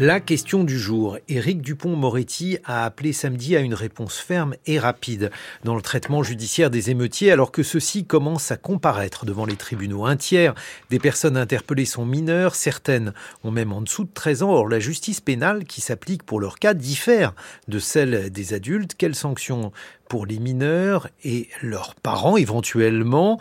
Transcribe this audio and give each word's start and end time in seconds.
La 0.00 0.18
question 0.18 0.64
du 0.64 0.76
jour. 0.76 1.18
Éric 1.28 1.62
Dupont-Moretti 1.62 2.58
a 2.64 2.84
appelé 2.84 3.12
samedi 3.12 3.54
à 3.54 3.60
une 3.60 3.74
réponse 3.74 4.18
ferme 4.18 4.56
et 4.66 4.80
rapide 4.80 5.30
dans 5.62 5.76
le 5.76 5.82
traitement 5.82 6.24
judiciaire 6.24 6.68
des 6.68 6.90
émeutiers 6.90 7.30
alors 7.30 7.52
que 7.52 7.62
ceux-ci 7.62 8.04
commencent 8.04 8.50
à 8.50 8.56
comparaître 8.56 9.24
devant 9.24 9.46
les 9.46 9.54
tribunaux. 9.54 10.04
Un 10.04 10.16
tiers 10.16 10.56
des 10.90 10.98
personnes 10.98 11.36
interpellées 11.36 11.84
sont 11.84 12.04
mineures, 12.04 12.56
certaines 12.56 13.12
ont 13.44 13.52
même 13.52 13.72
en 13.72 13.82
dessous 13.82 14.02
de 14.02 14.10
13 14.12 14.42
ans. 14.42 14.50
Or, 14.50 14.68
la 14.68 14.80
justice 14.80 15.20
pénale 15.20 15.62
qui 15.62 15.80
s'applique 15.80 16.24
pour 16.24 16.40
leur 16.40 16.58
cas 16.58 16.74
diffère 16.74 17.32
de 17.68 17.78
celle 17.78 18.30
des 18.30 18.52
adultes. 18.52 18.96
Quelles 18.98 19.14
sanctions 19.14 19.70
pour 20.08 20.26
les 20.26 20.40
mineurs 20.40 21.08
et 21.22 21.48
leurs 21.62 21.94
parents 21.94 22.36
éventuellement? 22.36 23.38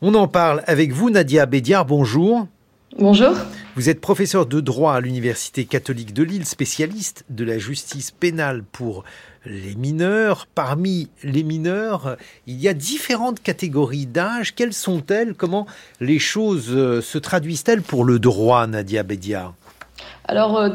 On 0.00 0.16
en 0.16 0.26
parle 0.26 0.64
avec 0.66 0.90
vous, 0.90 1.10
Nadia 1.10 1.46
Bédiard. 1.46 1.86
Bonjour. 1.86 2.48
Bonjour. 2.98 3.34
Vous 3.74 3.88
êtes 3.88 4.02
professeur 4.02 4.44
de 4.44 4.60
droit 4.60 4.92
à 4.92 5.00
l'Université 5.00 5.64
catholique 5.64 6.12
de 6.12 6.22
Lille, 6.22 6.44
spécialiste 6.44 7.24
de 7.30 7.42
la 7.42 7.56
justice 7.56 8.10
pénale 8.10 8.62
pour 8.70 9.04
les 9.46 9.74
mineurs. 9.76 10.46
Parmi 10.54 11.08
les 11.22 11.42
mineurs, 11.42 12.18
il 12.46 12.60
y 12.60 12.68
a 12.68 12.74
différentes 12.74 13.42
catégories 13.42 14.04
d'âge. 14.04 14.54
Quelles 14.54 14.74
sont-elles? 14.74 15.32
Comment 15.32 15.66
les 16.00 16.18
choses 16.18 16.68
euh, 16.68 17.00
se 17.00 17.16
traduisent-elles 17.16 17.82
pour 17.82 18.04
le 18.04 18.18
droit, 18.18 18.66
Nadia 18.66 19.02
Bédia 19.02 19.54
Alors, 20.28 20.58
euh, 20.58 20.68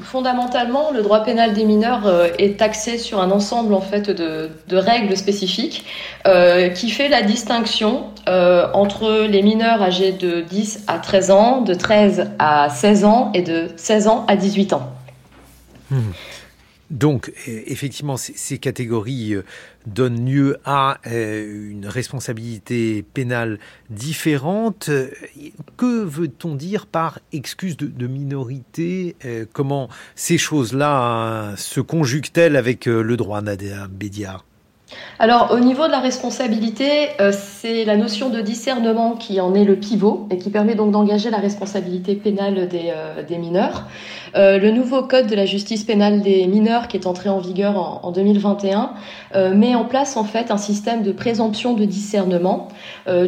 Fondamentalement, 0.00 0.90
le 0.90 1.02
droit 1.02 1.22
pénal 1.22 1.52
des 1.52 1.64
mineurs 1.64 2.06
euh, 2.06 2.28
est 2.38 2.62
axé 2.62 2.96
sur 2.96 3.20
un 3.20 3.30
ensemble 3.30 3.74
en 3.74 3.82
fait 3.82 4.10
de, 4.10 4.50
règles 4.72 5.16
spécifiques 5.16 5.84
euh, 6.26 6.70
qui 6.70 6.90
fait 6.90 7.08
la 7.08 7.22
distinction 7.22 8.04
euh, 8.28 8.66
entre 8.72 9.26
les 9.26 9.40
mineurs 9.40 9.80
âgés 9.80 10.10
de 10.10 10.40
10 10.40 10.84
à 10.88 10.98
13 10.98 11.30
ans, 11.30 11.60
de 11.60 11.74
13 11.74 12.32
à 12.40 12.68
16 12.70 13.04
ans 13.04 13.30
et 13.34 13.42
de 13.42 13.68
16 13.76 14.08
ans 14.08 14.24
à 14.26 14.34
18 14.34 14.72
ans. 14.72 14.92
Hmm. 15.90 16.10
Donc, 16.90 17.28
e, 17.28 17.62
effectivement, 17.66 18.16
ces 18.16 18.58
catégories 18.58 19.34
euh, 19.34 19.44
donnent 19.86 20.28
lieu 20.28 20.58
à 20.64 20.98
euh, 21.06 21.70
une 21.70 21.86
responsabilité 21.86 23.04
pénale 23.14 23.60
différente. 23.90 24.90
Que 25.76 26.04
veut-on 26.04 26.56
dire 26.56 26.86
par 26.86 27.20
excuse 27.32 27.76
de, 27.76 28.06
minorité? 28.08 29.14
Comment 29.52 29.88
ces 30.16 30.38
choses-là 30.38 31.54
se 31.56 31.80
conjuguent-elles 31.80 32.56
avec 32.56 32.86
le 32.86 33.16
droit, 33.16 33.40
Nadia 33.40 33.86
Bédia 33.88 34.42
alors, 35.18 35.50
au 35.52 35.58
niveau 35.58 35.86
de 35.86 35.90
la 35.90 35.98
responsabilité, 35.98 37.08
euh, 37.20 37.32
c'est 37.32 37.84
la 37.84 37.96
notion 37.96 38.28
de 38.28 38.40
discernement 38.40 39.12
qui 39.12 39.40
en 39.40 39.54
est 39.54 39.64
le 39.64 39.76
pivot 39.76 40.28
et 40.30 40.38
qui 40.38 40.50
permet 40.50 40.74
donc 40.74 40.92
d'engager 40.92 41.30
la 41.30 41.38
responsabilité 41.38 42.14
pénale 42.14 42.68
des, 42.68 42.92
euh, 42.94 43.38
mineurs. 43.38 43.84
Euh, 44.36 44.58
le 44.58 44.70
nouveau 44.70 45.02
code 45.02 45.26
de 45.26 45.34
la 45.34 45.46
justice 45.46 45.84
pénale 45.84 46.20
des 46.20 46.46
mineurs, 46.46 46.86
qui 46.86 46.96
est 46.96 47.06
entré 47.06 47.28
en 47.28 47.38
vigueur 47.38 48.00
en, 48.04 48.12
2021, 48.12 48.92
met 49.54 49.74
en 49.74 49.84
place 49.84 50.16
en 50.16 50.24
fait 50.24 50.50
un 50.50 50.56
système 50.56 51.02
de 51.02 51.12
présomption 51.12 51.74
de 51.74 51.84
discernement. 51.84 52.68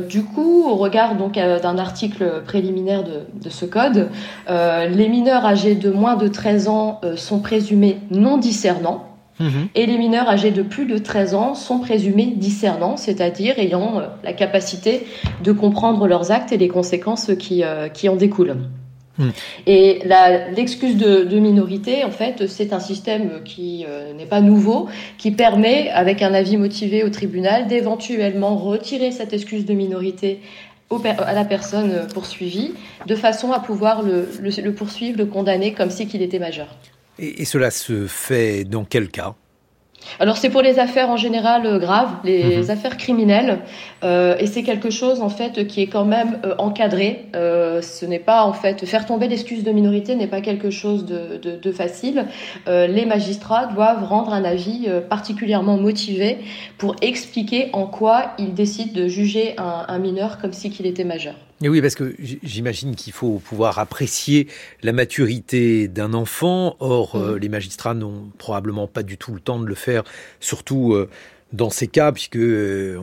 du 0.08 0.22
coup, 0.22 0.64
au 0.68 0.76
regard 0.76 1.14
d'un 1.16 1.78
article 1.78 2.42
préliminaire 2.44 3.04
de, 3.04 3.22
de 3.42 3.50
ce 3.50 3.64
code, 3.64 4.08
les 4.48 5.08
mineurs 5.08 5.44
âgés 5.44 5.74
de 5.74 5.90
moins 5.90 6.16
de 6.16 6.28
13 6.28 6.68
ans 6.68 7.00
sont 7.16 7.40
présumés 7.40 7.98
non 8.10 8.38
discernants. 8.38 9.07
Mhm. 9.40 9.68
Et 9.74 9.86
les 9.86 9.98
mineurs 9.98 10.28
âgés 10.28 10.50
de 10.50 10.62
plus 10.62 10.86
de 10.86 10.98
13 10.98 11.34
ans 11.34 11.54
sont 11.54 11.78
présumés 11.78 12.32
discernants, 12.36 12.96
c'est-à-dire 12.96 13.58
ayant 13.58 14.00
euh, 14.00 14.06
la 14.24 14.32
capacité 14.32 15.06
de 15.44 15.52
comprendre 15.52 16.06
leurs 16.06 16.30
actes 16.32 16.52
et 16.52 16.56
les 16.56 16.68
conséquences 16.68 17.30
qui, 17.38 17.62
euh, 17.62 17.88
qui 17.88 18.08
en 18.08 18.16
découlent. 18.16 18.56
Mhm. 19.18 19.32
Et 19.66 20.00
l'excuse 20.56 20.96
de, 20.96 21.38
minorité, 21.38 22.04
en 22.04 22.10
fait, 22.10 22.46
c'est 22.46 22.72
un 22.72 22.80
système 22.80 23.42
qui 23.44 23.84
euh, 23.88 24.12
n'est 24.14 24.26
pas 24.26 24.40
nouveau, 24.40 24.88
qui 25.18 25.32
permet, 25.32 25.90
avec 25.90 26.22
un 26.22 26.34
avis 26.34 26.56
motivé 26.56 27.02
au 27.02 27.10
tribunal, 27.10 27.66
d'éventuellement 27.66 28.56
retirer 28.56 29.10
cette 29.10 29.32
excuse 29.32 29.64
de 29.66 29.74
minorité 29.74 30.40
à 30.90 31.34
la 31.34 31.44
personne 31.44 32.06
poursuivie, 32.14 32.72
de 33.06 33.14
façon 33.14 33.52
à 33.52 33.60
pouvoir 33.60 34.02
le, 34.02 34.26
le 34.40 34.72
poursuivre, 34.72 35.18
le 35.18 35.26
condamner 35.26 35.74
comme 35.74 35.90
si 35.90 36.06
qu'il 36.06 36.22
était 36.22 36.38
majeur. 36.38 36.68
Et, 37.18 37.44
cela 37.44 37.70
se 37.70 38.06
fait 38.06 38.64
dans 38.64 38.84
quel 38.84 39.08
cas? 39.08 39.34
Alors 40.20 40.36
c'est 40.36 40.48
pour 40.48 40.62
les 40.62 40.78
affaires 40.78 41.10
en 41.10 41.16
général 41.16 41.66
euh, 41.66 41.78
graves, 41.78 42.12
les 42.24 42.58
mhm. 42.58 42.70
affaires 42.70 42.96
criminelles, 42.96 43.58
euh, 44.04 44.36
et 44.38 44.46
c'est 44.46 44.62
quelque 44.62 44.90
chose 44.90 45.20
en 45.20 45.28
fait 45.28 45.66
qui 45.66 45.82
est 45.82 45.88
quand 45.88 46.04
même 46.04 46.38
euh, 46.44 46.54
encadré. 46.58 47.26
ce 47.34 48.06
n'est 48.06 48.20
pas 48.20 48.44
en 48.44 48.52
fait 48.52 48.86
faire 48.86 49.06
tomber 49.06 49.28
l'excuse 49.28 49.64
de 49.64 49.72
minorité 49.72 50.14
n'est 50.14 50.28
pas 50.28 50.40
quelque 50.40 50.70
chose 50.70 51.04
de, 51.04 51.72
facile. 51.72 52.26
les 52.66 53.04
magistrats 53.04 53.66
doivent 53.66 54.04
rendre 54.04 54.32
un 54.32 54.44
avis 54.44 54.88
particulièrement 55.10 55.76
motivé 55.76 56.38
pour 56.78 56.96
expliquer 57.02 57.68
en 57.72 57.86
quoi 57.86 58.32
ils 58.38 58.54
décident 58.54 58.92
de 58.92 59.06
juger 59.08 59.54
un, 59.58 59.84
un 59.88 59.98
mineur 59.98 60.38
comme 60.38 60.52
si 60.52 60.70
qu'il 60.70 60.86
était 60.86 61.04
majeur. 61.04 61.34
Et 61.60 61.68
oui, 61.68 61.80
parce 61.80 61.96
que 61.96 62.14
j'imagine 62.20 62.94
qu'il 62.94 63.12
faut 63.12 63.40
pouvoir 63.40 63.80
apprécier 63.80 64.46
la 64.82 64.92
maturité 64.92 65.88
d'un 65.88 66.14
enfant. 66.14 66.76
Or, 66.78 67.16
euh, 67.16 67.34
mm. 67.34 67.38
les 67.38 67.48
magistrats 67.48 67.94
n'ont 67.94 68.30
probablement 68.38 68.86
pas 68.86 69.02
du 69.02 69.18
tout 69.18 69.32
le 69.32 69.40
temps 69.40 69.58
de 69.58 69.66
le 69.66 69.74
faire, 69.74 70.04
surtout 70.38 70.92
euh, 70.92 71.10
dans 71.52 71.70
ces 71.70 71.88
cas, 71.88 72.12
puisque 72.12 72.36
euh, 72.36 73.00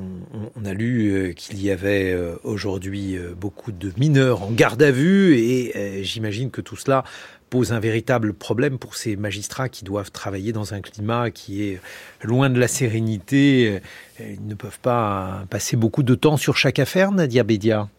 on, 0.55 0.63
a 0.63 0.73
lu 0.73 1.33
qu'il 1.35 1.61
y 1.61 1.69
avait 1.69 2.17
aujourd'hui 2.43 3.17
beaucoup 3.38 3.73
de 3.73 3.91
mineurs 3.97 4.43
en 4.43 4.51
garde 4.51 4.81
à 4.83 4.91
vue, 4.91 5.35
et 5.37 6.03
j'imagine 6.03 6.49
que 6.49 6.61
tout 6.61 6.77
cela 6.77 7.03
pose 7.49 7.73
un 7.73 7.79
véritable 7.79 8.33
problème 8.33 8.77
pour 8.77 8.95
ces 8.95 9.16
magistrats 9.16 9.67
qui 9.67 9.83
doivent 9.83 10.11
travailler 10.11 10.53
dans 10.53 10.73
un 10.73 10.81
climat 10.81 11.29
qui 11.31 11.63
est 11.63 11.81
loin 12.22 12.49
de 12.49 12.59
la 12.59 12.67
sérénité. 12.67 13.81
Ils 14.19 14.45
ne 14.47 14.55
peuvent 14.55 14.79
pas 14.79 15.45
passer 15.49 15.75
beaucoup 15.75 16.03
de 16.03 16.16
temps 16.16 16.37
sur 16.37 16.55
chaque 16.55 16.79
affaire, 16.79 17.11
Nadia 17.11 17.43
Bédia. 17.43 17.89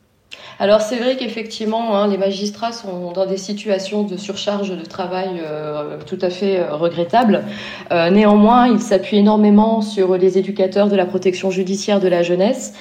Alors 0.58 0.80
c'est 0.80 0.96
vrai 0.96 1.16
qu'effectivement, 1.16 1.96
hein, 1.96 2.08
les 2.08 2.16
magistrats 2.16 2.72
sont 2.72 3.12
dans 3.12 3.26
des 3.26 3.36
situations 3.36 4.04
de 4.04 4.16
surcharge 4.16 4.70
de 4.70 4.84
travail 4.86 5.42
euh, 5.42 5.98
tout 6.06 6.18
à 6.22 6.30
fait 6.30 6.58
euh, 6.60 6.74
regrettables. 6.74 7.44
Euh, 7.92 8.08
néanmoins, 8.08 8.66
ils 8.66 8.80
s'appuient 8.80 9.18
énormément 9.18 9.82
sur 9.82 10.16
les 10.16 10.38
éducateurs 10.38 10.88
de 10.88 10.96
la 10.96 11.04
protection 11.04 11.50
judiciaire 11.50 12.00
de 12.00 12.08
la 12.08 12.22
jeunesse, 12.22 12.74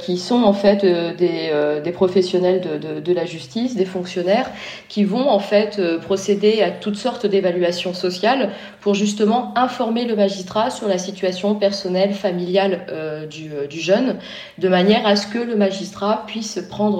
qui 0.00 0.18
sont 0.18 0.42
en 0.42 0.52
fait 0.52 0.84
des, 0.84 1.92
professionnels 1.92 2.60
de, 3.04 3.12
la 3.12 3.24
justice, 3.24 3.76
des 3.76 3.84
fonctionnaires, 3.84 4.50
qui 4.88 5.04
vont 5.04 5.28
en 5.28 5.38
fait 5.38 5.80
procéder 6.00 6.62
à 6.62 6.70
toutes 6.70 6.96
sortes 6.96 7.26
d'évaluations 7.26 7.94
sociales 7.94 8.50
pour 8.80 8.94
justement 8.94 9.52
informer 9.56 10.04
le 10.04 10.16
magistrat 10.16 10.70
sur 10.70 10.88
la 10.88 10.98
situation 10.98 11.54
personnelle, 11.54 12.12
familiale 12.12 13.28
du 13.30 13.80
jeune, 13.80 14.18
de 14.58 14.68
manière 14.68 15.06
à 15.06 15.16
ce 15.16 15.26
que 15.26 15.38
le 15.38 15.56
magistrat 15.56 16.24
puisse 16.26 16.58
prendre 16.68 16.91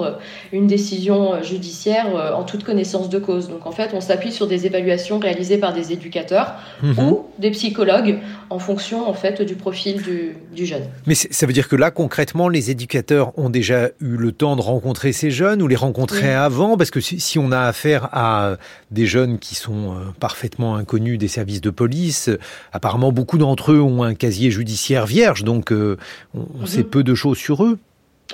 une 0.51 0.67
décision 0.67 1.41
judiciaire 1.41 2.15
euh, 2.15 2.33
en 2.33 2.43
toute 2.43 2.63
connaissance 2.63 3.09
de 3.09 3.19
cause. 3.19 3.49
Donc 3.49 3.65
en 3.65 3.71
fait, 3.71 3.91
on 3.93 4.01
s'appuie 4.01 4.31
sur 4.31 4.47
des 4.47 4.65
évaluations 4.65 5.19
réalisées 5.19 5.57
par 5.57 5.73
des 5.73 5.91
éducateurs 5.91 6.53
mhm. 6.81 6.99
ou 6.99 7.25
des 7.39 7.51
psychologues 7.51 8.19
en 8.49 8.59
fonction 8.59 9.07
en 9.07 9.13
fait 9.13 9.41
du 9.41 9.55
profil 9.55 10.01
du, 10.01 10.65
jeune. 10.65 10.83
Mais 11.07 11.15
ça 11.15 11.45
veut 11.45 11.53
dire 11.53 11.67
que 11.67 11.75
là, 11.75 11.91
concrètement, 11.91 12.47
les 12.47 12.71
éducateurs 12.71 13.37
ont 13.37 13.49
déjà 13.49 13.89
eu 13.99 14.15
le 14.17 14.31
temps 14.31 14.55
de 14.55 14.61
rencontrer 14.61 15.11
ces 15.11 15.31
jeunes 15.31 15.61
ou 15.61 15.67
les 15.67 15.75
rencontrer 15.75 16.33
avant? 16.33 16.77
Parce 16.77 16.91
que 16.91 16.99
si, 16.99 17.39
on 17.39 17.51
a 17.51 17.61
affaire 17.61 18.09
à 18.11 18.57
des 18.91 19.05
jeunes 19.05 19.39
qui 19.39 19.55
sont 19.55 19.91
euh, 19.91 19.95
parfaitement 20.19 20.75
inconnus 20.75 21.17
des 21.17 21.27
services 21.27 21.61
de 21.61 21.69
police, 21.69 22.29
apparemment 22.71 23.11
beaucoup 23.11 23.37
d'entre 23.37 23.71
eux 23.71 23.81
ont 23.81 24.03
un 24.03 24.13
casier 24.13 24.51
judiciaire 24.51 25.05
vierge, 25.05 25.43
donc 25.43 25.71
euh, 25.71 25.97
on, 26.33 26.61
mhm. 26.61 26.67
sait 26.67 26.83
peu 26.83 27.03
de 27.03 27.15
choses 27.15 27.37
sur 27.37 27.63
eux. 27.63 27.77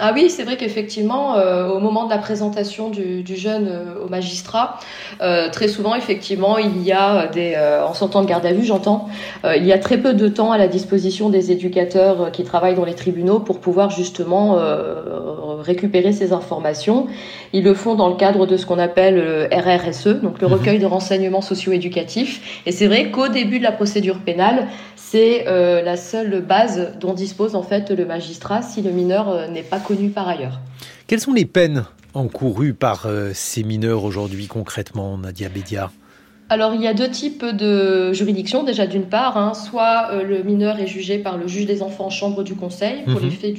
Ah 0.01 0.13
oui, 0.15 0.29
c'est 0.29 0.43
vrai 0.43 0.55
qu'effectivement, 0.55 1.35
euh, 1.35 1.67
au 1.67 1.79
moment 1.79 2.05
de 2.05 2.09
la 2.09 2.19
présentation 2.19 2.89
du, 2.89 3.25
jeune 3.35 3.67
euh, 3.67 4.05
au 4.05 4.07
magistrat, 4.07 4.79
euh, 5.21 5.49
très 5.49 5.67
souvent, 5.67 5.93
effectivement, 5.93 6.57
il 6.57 6.81
y 6.83 6.93
a 6.93 7.27
des, 7.27 7.57
en 7.57 8.07
temps 8.07 8.21
de 8.21 8.27
garde 8.27 8.45
à 8.45 8.53
vue, 8.53 8.63
j'entends, 8.63 9.09
il 9.43 9.65
y 9.65 9.73
a 9.73 9.77
très 9.77 9.97
peu 9.97 10.13
de 10.13 10.29
temps 10.29 10.53
à 10.53 10.57
la 10.57 10.69
disposition 10.69 11.29
des 11.29 11.51
éducateurs 11.51 12.31
qui 12.31 12.45
travaillent 12.45 12.75
dans 12.75 12.85
les 12.85 12.95
tribunaux 12.95 13.39
pour 13.39 13.59
pouvoir 13.59 13.89
justement 13.89 14.57
récupérer 15.61 16.13
ces 16.13 16.33
informations. 16.33 17.07
Ils 17.53 17.63
le 17.63 17.73
font 17.73 17.95
dans 17.95 18.09
le 18.09 18.15
cadre 18.15 18.45
de 18.45 18.57
ce 18.57 18.65
qu'on 18.65 18.79
appelle 18.79 19.15
le 19.15 19.47
RRSE, 19.51 20.21
donc 20.21 20.41
le 20.41 20.47
mhm. 20.47 20.53
recueil 20.53 20.79
de 20.79 20.85
renseignements 20.85 21.41
socio-éducatifs. 21.41 22.61
Et 22.65 22.71
c'est 22.71 22.87
vrai 22.87 23.11
qu'au 23.11 23.27
début 23.27 23.59
de 23.59 23.63
la 23.63 23.71
procédure 23.71 24.19
pénale, 24.19 24.67
c'est 24.95 25.45
la 25.45 25.97
seule 25.97 26.41
base 26.41 26.93
dont 26.99 27.13
dispose 27.13 27.55
en 27.55 27.63
fait 27.63 27.89
le 27.89 28.05
magistrat 28.05 28.61
si 28.61 28.81
le 28.81 28.91
mineur 28.91 29.49
n'est 29.49 29.63
pas 29.63 29.79
connu 29.79 30.09
par 30.09 30.27
ailleurs. 30.27 30.59
Quelles 31.07 31.19
sont 31.19 31.33
les 31.33 31.45
peines 31.45 31.85
encourues 32.13 32.73
par 32.73 33.05
euh, 33.05 33.31
ces 33.33 33.63
mineurs 33.63 34.03
aujourd'hui 34.03 34.47
concrètement, 34.47 35.17
Nadia 35.17 35.49
Bédia 35.49 35.91
alors 36.51 36.73
il 36.73 36.81
y 36.81 36.87
a 36.87 36.95
deux 36.95 37.09
types 37.09 37.45
de 37.45 38.11
juridictions 38.11 38.63
déjà 38.63 38.87
d'une 38.87 39.03
part, 39.03 39.37
hein. 39.37 39.53
soit 39.53 40.09
euh, 40.11 40.23
le 40.23 40.41
mineur 40.41 40.79
est 40.79 40.87
jugé 40.87 41.19
par 41.19 41.37
le 41.37 41.47
juge 41.47 41.67
des 41.67 41.83
enfants 41.83 42.07
en 42.07 42.09
chambre 42.09 42.43
du 42.43 42.55
conseil 42.55 43.03
pour 43.05 43.19
les 43.19 43.27
mhm. 43.27 43.31
faits 43.31 43.55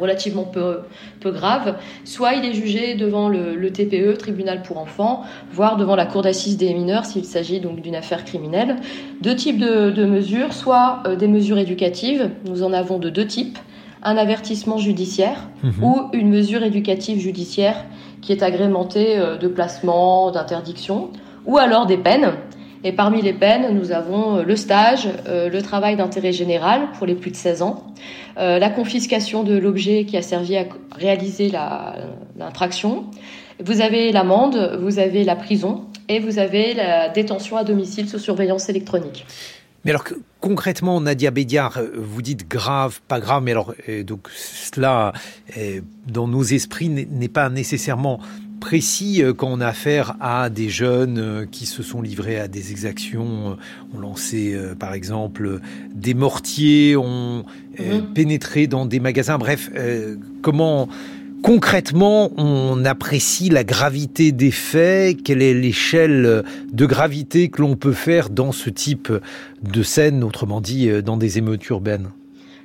relativement 0.00 0.42
peu, 0.42 0.78
peu 1.20 1.30
graves, 1.30 1.76
soit 2.04 2.34
il 2.34 2.44
est 2.44 2.52
jugé 2.52 2.94
devant 2.94 3.28
le, 3.28 3.70
TPE, 3.70 4.16
tribunal 4.18 4.62
pour 4.62 4.78
enfants, 4.78 5.22
voire 5.52 5.76
devant 5.76 5.94
la 5.94 6.06
cour 6.06 6.22
d'assises 6.22 6.56
des 6.56 6.72
mineurs 6.74 7.04
s'il 7.04 7.24
s'agit 7.24 7.60
donc 7.60 7.80
d'une 7.80 7.94
affaire 7.94 8.24
criminelle. 8.24 8.76
Deux 9.20 9.36
types 9.36 9.58
de, 9.58 10.04
mesures, 10.04 10.52
soit 10.52 11.02
euh, 11.06 11.14
des 11.14 11.28
mesures 11.28 11.58
éducatives, 11.58 12.30
nous 12.48 12.62
en 12.62 12.72
avons 12.72 12.98
de 12.98 13.10
deux 13.10 13.26
types, 13.26 13.58
un 14.02 14.16
avertissement 14.16 14.78
judiciaire 14.78 15.48
mhm. 15.62 15.84
ou 15.84 16.00
une 16.12 16.30
mesure 16.30 16.64
éducative 16.64 17.20
judiciaire 17.20 17.84
qui 18.20 18.32
est 18.32 18.42
agrémentée 18.42 19.18
euh, 19.18 19.36
de 19.36 19.46
placement, 19.46 20.32
d'interdiction 20.32 21.10
ou 21.46 21.58
alors 21.58 21.86
des 21.86 21.96
peines. 21.96 22.32
Et 22.84 22.92
parmi 22.92 23.22
les 23.22 23.32
peines, 23.32 23.76
nous 23.76 23.90
avons 23.90 24.36
euh, 24.36 24.42
le 24.42 24.54
stage, 24.54 25.08
euh, 25.26 25.48
le 25.48 25.62
travail 25.62 25.96
d'intérêt 25.96 26.32
général 26.32 26.88
pour 26.96 27.06
les 27.06 27.14
plus 27.14 27.30
de 27.30 27.36
16 27.36 27.62
ans, 27.62 27.84
euh, 28.38 28.58
la 28.58 28.70
confiscation 28.70 29.42
de 29.42 29.56
l'objet 29.56 30.04
qui 30.04 30.16
a 30.16 30.22
servi 30.22 30.56
à 30.56 30.66
réaliser 30.94 31.50
l'infraction. 32.38 33.06
Vous 33.64 33.80
avez 33.80 34.12
l'amende, 34.12 34.78
vous 34.82 34.98
avez 34.98 35.24
la 35.24 35.34
prison 35.34 35.86
et 36.08 36.20
vous 36.20 36.38
avez 36.38 36.74
la 36.74 37.08
détention 37.08 37.56
à 37.56 37.64
domicile 37.64 38.08
sous 38.08 38.18
surveillance 38.18 38.68
électronique. 38.68 39.26
Mais 39.84 39.90
alors 39.90 40.04
concrètement, 40.40 41.00
Nadia 41.00 41.30
Bédiard, 41.30 41.80
vous 41.94 42.20
dites 42.20 42.48
grave, 42.48 43.00
pas 43.08 43.18
grave, 43.18 43.42
mais 43.42 43.52
alors 43.52 43.72
donc 44.04 44.28
cela 44.34 45.12
dans 46.06 46.26
nos 46.26 46.42
esprits 46.42 46.88
n'est 46.88 47.28
pas 47.28 47.48
nécessairement 47.50 48.18
précis 48.60 49.22
euh, 49.22 49.32
quand 49.32 49.48
on 49.48 49.60
a 49.60 49.68
affaire 49.68 50.16
à 50.20 50.50
des 50.50 50.68
jeunes 50.68 51.18
euh, 51.18 51.46
qui 51.50 51.66
se 51.66 51.82
sont 51.82 52.02
livrés 52.02 52.38
à 52.38 52.48
des 52.48 52.70
exactions, 52.70 53.50
euh, 53.50 53.96
ont 53.96 54.00
lancé 54.00 54.56
par 54.78 54.94
exemple 54.94 55.60
des 55.94 56.14
mortiers, 56.14 56.96
ont 56.96 57.44
mhm. 57.78 58.12
pénétré 58.14 58.66
dans 58.66 58.86
des 58.86 59.00
magasins. 59.00 59.38
Bref, 59.38 59.70
comment 60.42 60.88
concrètement 61.42 62.30
on 62.36 62.84
apprécie 62.84 63.48
la 63.48 63.64
gravité 63.64 64.32
des 64.32 64.50
faits? 64.50 65.22
Quelle 65.22 65.42
est 65.42 65.54
l'échelle 65.54 66.44
de 66.72 66.86
gravité 66.86 67.48
que 67.48 67.62
l'on 67.62 67.76
peut 67.76 67.92
faire 67.92 68.30
dans 68.30 68.52
ce 68.52 68.70
type 68.70 69.12
de 69.62 69.82
scène, 69.82 70.24
autrement 70.24 70.60
dit 70.60 70.90
dans 71.02 71.16
des 71.16 71.38
émeutes 71.38 71.66
urbaines? 71.68 72.10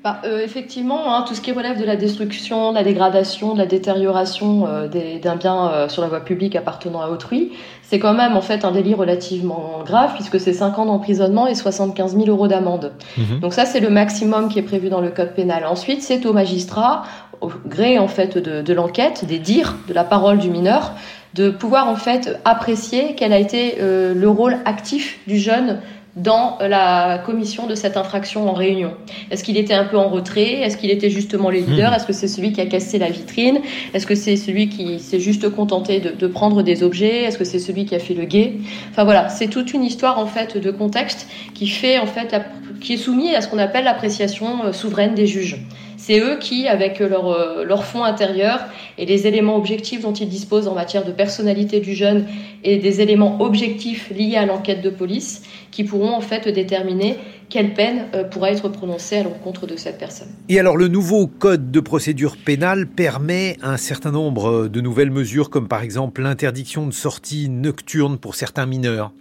Bah, 0.03 0.19
euh, 0.25 0.44
effectivement, 0.44 1.13
hein, 1.13 1.24
tout 1.27 1.36
ce 1.36 1.42
qui 1.42 1.51
relève 1.51 1.80
de 1.80 1.86
la 1.86 1.95
destruction, 1.95 2.71
de 2.71 2.75
la 2.75 2.83
dégradation, 2.83 3.53
de 3.53 3.59
la 3.59 3.68
détérioration 3.68 4.65
euh, 4.65 4.88
d'un 4.88 5.36
bien 5.36 5.69
euh, 5.69 5.89
sur 5.89 6.01
la 6.01 6.07
voie 6.07 6.21
publique 6.21 6.56
appartenant 6.56 7.01
à 7.01 7.09
autrui, 7.09 7.51
c'est 7.83 8.00
quand 8.00 8.15
même 8.15 8.36
en 8.36 8.42
fait 8.42 8.65
un 8.65 8.71
délit 8.71 8.95
relativement 8.95 9.83
grave 9.86 10.13
puisque 10.15 10.39
c'est 10.39 10.53
5 10.53 10.80
ans 10.80 10.86
d'emprisonnement 10.88 11.45
et 11.45 11.53
75 11.53 12.15
000 12.15 12.25
euros 12.30 12.48
d'amende. 12.48 12.94
Mhm. 13.15 13.42
Donc 13.42 13.53
ça, 13.53 13.65
c'est 13.65 13.80
le 13.80 13.92
maximum 13.92 14.50
qui 14.50 14.57
est 14.57 14.63
prévu 14.63 14.89
dans 14.89 15.01
le 15.01 15.09
code 15.09 15.36
pénal. 15.36 15.65
Ensuite, 15.68 16.01
c'est 16.01 16.25
au 16.25 16.33
magistrat, 16.33 17.04
au 17.39 17.51
gré 17.68 18.00
en 18.00 18.07
fait 18.07 18.39
de, 18.39 18.63
de 18.63 18.74
l'enquête, 18.74 19.25
des 19.25 19.38
dires, 19.38 19.75
de 19.88 19.94
la 19.94 20.04
parole 20.04 20.39
du 20.39 20.50
mineur, 20.50 20.94
de 21.36 21.51
pouvoir 21.51 21.88
en 21.88 21.95
fait 21.95 22.39
apprécier 22.44 23.13
quel 23.15 23.33
a 23.33 23.38
été 23.38 23.77
le 23.80 24.27
rôle 24.27 24.57
actif 24.65 25.19
du 25.27 25.38
jeune 25.38 25.80
dans 26.16 26.58
la 26.60 27.22
commission 27.25 27.68
de 27.68 27.75
cette 27.75 27.96
infraction 27.96 28.50
en 28.50 28.54
réunion. 28.54 28.94
Est-ce 29.30 29.44
qu'il 29.44 29.58
était 29.58 29.74
un 29.74 29.86
peu 29.86 29.98
en 29.98 30.10
retrait? 30.10 30.62
Est-ce 30.62 30.75
qu'il 30.75 30.92
était 30.92 31.10
justement 31.10 31.50
le 31.50 31.60
leader 31.60 31.92
hmm. 31.92 31.94
Est-ce 31.94 32.06
que 32.06 32.13
c'est 32.13 32.28
celui 32.28 32.52
qui 32.52 32.60
a 32.60 32.66
cassé 32.66 33.00
la 33.00 33.10
vitrine? 33.10 33.60
Est-ce 33.94 34.06
que 34.06 34.16
c'est 34.16 34.36
celui 34.36 34.68
qui 34.68 35.00
s'est 35.00 35.22
juste 35.22 35.50
contenté 35.50 36.00
de, 36.02 36.28
prendre 36.28 36.63
des 36.63 36.84
objets? 36.84 37.24
Est-ce 37.24 37.38
que 37.38 37.46
c'est 37.46 37.60
celui 37.60 37.86
qui 37.86 37.96
a 37.96 38.00
fait 38.00 38.13
le 38.13 38.25
guet? 38.25 38.56
Enfin 38.90 39.06
voilà, 39.06 39.30
c'est 39.30 39.48
toute 39.48 39.74
une 39.74 39.84
histoire 39.84 40.19
en 40.19 40.25
fait 40.25 40.58
de 40.58 40.72
contexte 40.72 41.28
qui 41.54 41.68
fait 41.68 41.98
en 41.98 42.08
fait 42.08 42.36
qui 42.81 42.94
est 42.94 42.98
soumis 42.98 43.34
à 43.34 43.42
ce 43.42 43.48
qu'on 43.48 43.60
appelle 43.60 43.86
l'appréciation 43.86 44.66
euh, 44.66 44.74
souveraine 44.74 45.14
des 45.14 45.28
juges. 45.28 45.60
C'est 46.01 46.19
eux 46.19 46.38
qui, 46.39 46.68
avec 46.68 46.98
leur, 46.98 47.30
euh, 47.30 47.63
leur 47.63 47.86
fond 47.86 48.03
intérieur 48.03 48.59
et 48.98 49.06
les 49.06 49.27
éléments 49.27 49.56
objectifs 49.56 50.01
dont 50.01 50.13
ils 50.13 50.27
disposent 50.27 50.68
en 50.68 50.74
matière 50.74 51.06
de 51.06 51.12
personnalité 51.12 51.80
du 51.80 51.94
jeune 51.94 52.25
et 52.63 52.77
des 52.77 53.01
éléments 53.01 53.39
objectifs 53.39 54.09
liés 54.09 54.36
à 54.36 54.48
l'enquête 54.48 54.81
de 54.81 54.89
police, 54.89 55.44
qui 55.69 55.83
pourront 55.83 56.15
en 56.15 56.21
fait 56.21 56.48
déterminer 56.48 57.18
quelle 57.50 57.75
peine 57.75 58.07
euh, 58.15 58.24
pourra 58.24 58.50
être 58.50 58.68
prononcée 58.68 59.18
à 59.18 59.24
l'encontre 59.24 59.68
de 59.68 59.75
cette 59.75 60.00
personne. 60.00 60.30
Et 60.50 60.59
alors 60.59 60.75
le 60.75 60.88
nouveau 60.88 61.27
code 61.27 61.69
de 61.69 61.80
procédure 61.80 62.36
pénale 62.36 62.88
permet 62.88 63.57
un 63.62 63.77
certain 63.77 64.12
nombre 64.12 64.69
de 64.69 64.81
nouvelles 64.81 65.12
mesures 65.12 65.51
comme 65.51 65.68
par 65.68 65.83
exemple 65.83 66.24
l'interdiction 66.24 66.88
de 66.88 66.94
sortie 66.94 67.47
nocturne 67.47 68.18
pour 68.18 68.33
certains 68.33 68.65
mineurs. 68.65 69.12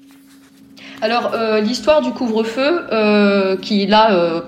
Alors 1.02 1.32
euh, 1.34 1.60
l'histoire 1.60 2.02
du 2.02 2.10
couvre-feu, 2.10 2.82
euh, 2.92 3.56
qui 3.56 3.86
là, 3.86 4.12
euh, 4.12 4.40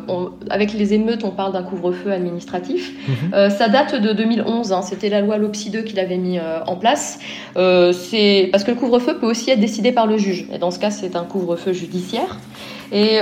avec 0.50 0.72
les 0.72 0.92
émeutes, 0.92 1.24
on 1.24 1.30
parle 1.30 1.52
d'un 1.52 1.62
couvre-feu 1.62 2.12
administratif. 2.12 2.92
Mhm. 3.08 3.50
ça 3.50 3.68
date 3.68 3.94
de 3.94 4.12
2011. 4.12 4.72
Hein, 4.72 4.82
C'était 4.82 5.08
la 5.08 5.20
loi 5.20 5.38
LOPSI 5.38 5.70
2 5.70 5.82
qui 5.82 5.94
l'avait 5.94 6.18
mis 6.18 6.38
en 6.66 6.76
place. 6.76 7.18
c'est 7.54 8.48
parce 8.52 8.64
que 8.64 8.70
le 8.70 8.76
couvre-feu 8.76 9.18
peut 9.18 9.26
aussi 9.26 9.50
être 9.50 9.60
décidé 9.60 9.92
par 9.92 10.06
le 10.06 10.18
juge. 10.18 10.46
Et 10.52 10.58
dans 10.58 10.70
ce 10.70 10.78
cas, 10.78 10.90
c'est 10.90 11.16
un 11.16 11.24
couvre-feu 11.24 11.72
judiciaire. 11.72 12.38
Et 12.92 13.20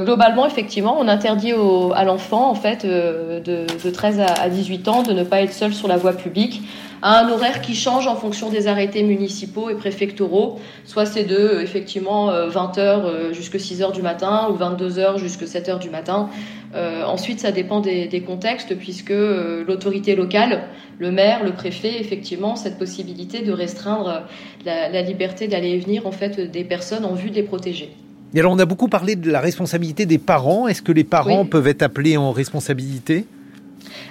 globalement, 0.00 0.46
effectivement, 0.46 0.96
on 0.98 1.06
interdit 1.06 1.52
à 1.52 2.04
l'enfant, 2.04 2.48
en 2.48 2.54
fait, 2.54 2.86
de, 2.86 3.90
13 3.90 4.20
à 4.20 4.48
18 4.48 4.88
ans, 4.88 5.02
de 5.02 5.12
ne 5.12 5.24
pas 5.24 5.42
être 5.42 5.52
seul 5.52 5.74
sur 5.74 5.88
la 5.88 5.98
voie 5.98 6.14
publique 6.14 6.62
à 7.02 7.20
un 7.20 7.30
horaire 7.30 7.60
qui 7.60 7.74
change 7.74 8.06
en 8.06 8.16
fonction 8.16 8.50
des 8.50 8.66
arrêtés 8.66 9.02
municipaux 9.02 9.70
et 9.70 9.74
préfectoraux. 9.74 10.60
Soit 10.84 11.06
c'est 11.06 11.24
de, 11.24 11.36
euh, 11.36 11.62
effectivement, 11.62 12.30
20h 12.30 12.78
euh, 12.78 13.32
jusqu'à 13.32 13.58
6h 13.58 13.92
du 13.92 14.02
matin 14.02 14.48
ou 14.50 14.56
22h 14.56 15.18
jusqu'à 15.18 15.46
7h 15.46 15.78
du 15.78 15.90
matin. 15.90 16.28
Euh, 16.74 17.04
ensuite, 17.04 17.40
ça 17.40 17.52
dépend 17.52 17.80
des, 17.80 18.24
contextes, 18.26 18.76
puisque 18.76 19.10
l'autorité 19.10 20.14
locale, 20.14 20.64
le 20.98 21.10
maire, 21.10 21.42
le 21.42 21.52
préfet, 21.52 22.00
effectivement, 22.00 22.54
cette 22.54 22.78
possibilité 22.78 23.40
de 23.40 23.52
restreindre 23.52 24.22
la, 24.64 25.02
liberté 25.02 25.48
d'aller 25.48 25.70
et 25.70 25.78
venir 25.78 26.06
en 26.06 26.12
fait 26.12 26.38
des 26.40 26.64
personnes 26.64 27.04
en 27.04 27.14
vue 27.14 27.30
de 27.30 27.34
les 27.34 27.42
protéger. 27.42 27.90
Et 28.34 28.40
alors, 28.40 28.52
on 28.52 28.58
a 28.58 28.64
beaucoup 28.64 28.88
parlé 28.88 29.16
de 29.16 29.30
la 29.30 29.40
responsabilité 29.40 30.06
des 30.06 30.18
parents. 30.18 30.68
Est-ce 30.68 30.82
que 30.82 30.92
les 30.92 31.04
parents 31.04 31.44
peuvent 31.44 31.66
être 31.66 31.82
appelés 31.82 32.16
en 32.16 32.30
responsabilité? 32.30 33.26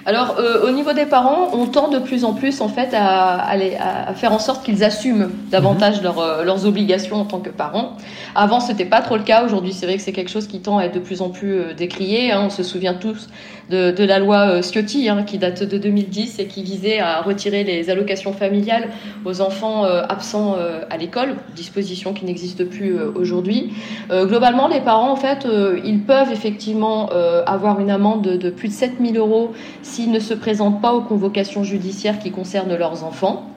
Alors, 0.06 0.36
euh, 0.38 0.66
au 0.66 0.70
niveau 0.70 0.92
des 0.92 1.06
parents, 1.06 1.50
on 1.52 1.66
tend 1.66 1.88
de 1.88 1.98
plus 1.98 2.24
en 2.24 2.32
plus 2.32 2.60
en 2.60 2.68
fait 2.68 2.90
à, 2.94 3.50
à, 3.50 4.14
faire 4.14 4.32
en 4.32 4.38
sorte 4.38 4.64
qu'ils 4.64 4.82
assument 4.82 5.28
davantage 5.50 6.00
mhm. 6.00 6.12
euh, 6.18 6.44
leurs 6.44 6.66
obligations 6.66 7.16
en 7.16 7.24
tant 7.24 7.40
que 7.40 7.50
parents. 7.50 7.96
Avant, 8.34 8.60
c'était 8.60 8.84
pas 8.84 9.02
trop 9.02 9.16
le 9.16 9.22
cas. 9.22 9.44
Aujourd'hui, 9.44 9.72
c'est 9.72 9.86
vrai 9.86 9.96
que 9.96 10.02
c'est 10.02 10.12
quelque 10.12 10.30
chose 10.30 10.46
qui 10.46 10.60
tend 10.60 10.78
à 10.78 10.84
être 10.84 10.94
de 10.94 11.00
plus 11.00 11.20
en 11.20 11.28
plus 11.28 11.52
euh, 11.52 11.74
décrié. 11.74 12.32
Hein. 12.32 12.44
On 12.46 12.50
se 12.50 12.62
souvient 12.62 12.94
tous 12.94 13.28
de, 13.68 13.90
de 13.90 14.04
la 14.04 14.18
loi 14.18 14.62
Ciotti, 14.62 15.08
hein, 15.08 15.22
qui 15.22 15.38
date 15.38 15.62
de 15.62 15.78
2010 15.78 16.38
et 16.38 16.46
qui 16.46 16.62
visait 16.62 16.98
à 16.98 17.20
retirer 17.20 17.62
les 17.62 17.90
allocations 17.90 18.32
familiales 18.32 18.88
aux 19.24 19.40
enfants 19.40 19.84
absents 19.84 20.56
à 20.90 20.96
l'école, 20.96 21.36
disposition 21.54 22.12
qui 22.12 22.24
n'existe 22.24 22.64
plus 22.64 22.98
aujourd'hui. 23.14 23.72
globalement, 24.10 24.66
les 24.66 24.80
parents, 24.80 25.12
en 25.12 25.16
fait, 25.16 25.46
ils 25.84 26.00
peuvent 26.00 26.32
effectivement 26.32 27.10
avoir 27.46 27.78
une 27.78 27.90
amende 27.90 28.22
de, 28.22 28.36
de 28.36 28.50
plus 28.50 28.68
de 28.68 28.72
7000 28.72 29.16
euros 29.16 29.52
s'ils 29.90 30.12
ne 30.12 30.20
se 30.20 30.34
présentent 30.34 30.80
pas 30.80 30.94
aux 30.94 31.02
convocations 31.02 31.64
judiciaires 31.64 32.20
qui 32.20 32.30
concernent 32.30 32.76
leurs 32.76 33.02
enfants. 33.02 33.50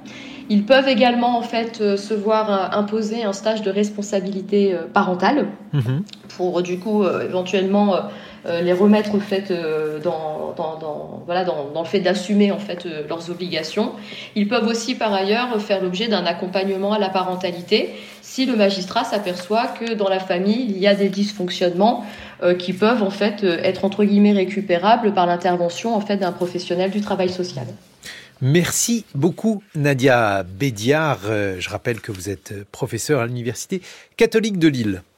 Ils 0.50 0.64
peuvent 0.64 0.88
également 0.88 1.38
en 1.38 1.42
fait 1.42 1.80
euh, 1.82 1.98
se 1.98 2.14
voir 2.14 2.52
euh, 2.52 2.78
imposer 2.78 3.24
un 3.24 3.34
stage 3.34 3.62
de 3.62 3.72
responsabilité 3.72 4.74
euh, 4.74 4.84
parentale 4.92 5.48
mhm. 5.72 6.04
pour 6.38 6.62
du 6.62 6.80
coup 6.80 7.06
éventuellement 7.06 7.96
les 8.46 8.74
remettre 8.74 9.16
au 9.16 9.20
fait 9.20 9.54
dans, 10.04 10.54
voilà, 11.26 11.46
dans, 11.46 11.82
le 11.82 11.88
fait 11.88 12.02
d'assumer 12.02 12.52
en 12.52 12.58
fait 12.58 12.86
leurs 13.08 13.30
obligations. 13.30 13.94
Ils 14.36 14.50
peuvent 14.50 14.68
aussi 14.68 14.96
par 14.96 15.14
ailleurs 15.14 15.62
faire 15.62 15.82
l'objet 15.82 16.10
d'un 16.10 16.26
accompagnement 16.26 16.92
à 16.92 17.00
la 17.00 17.08
parentalité 17.08 17.92
si 18.22 18.46
le 18.46 18.58
magistrat 18.58 19.06
s'aperçoit 19.06 19.68
que 19.68 19.94
dans 19.94 20.10
la 20.10 20.20
famille 20.20 20.66
il 20.68 20.78
y 20.78 20.88
a 20.88 20.96
des 20.96 21.08
dysfonctionnements 21.08 22.04
qui 22.60 22.74
peuvent 22.74 23.04
en 23.04 23.12
fait 23.12 23.44
être 23.44 23.86
entre 23.86 24.04
guillemets 24.04 24.34
récupérables 24.34 25.14
par 25.14 25.26
l'intervention 25.26 25.96
en 25.96 26.02
fait 26.02 26.18
d'un 26.18 26.34
professionnel 26.34 26.92
du 26.92 27.00
travail 27.00 27.30
social. 27.30 27.68
Merci 28.46 29.06
beaucoup 29.16 29.64
Nadia 29.74 30.44
Bédiard. 30.44 31.22
Euh, 31.28 31.62
je 31.62 31.70
rappelle 31.70 32.02
que 32.02 32.12
vous 32.12 32.30
êtes 32.30 32.66
professeur 32.74 33.22
à 33.22 33.26
l'Université 33.26 33.82
catholique 34.18 34.60
de 34.60 34.68
Lille. 34.68 35.04